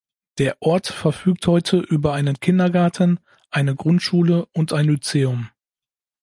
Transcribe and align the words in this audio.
Der 0.39 0.59
Ort 0.63 0.87
verfügt 0.87 1.45
heute 1.45 1.77
über 1.77 2.13
einen 2.13 2.39
Kindergarten, 2.39 3.19
eine 3.51 3.75
Grundschule 3.75 4.47
und 4.51 4.73
ein 4.73 4.85
Lyzeum. 4.87 5.49